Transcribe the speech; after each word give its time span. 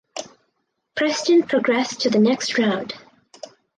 Preston 0.95 1.43
progressed 1.43 2.01
to 2.01 2.09
the 2.09 2.17
next 2.17 2.57
round. 2.57 2.95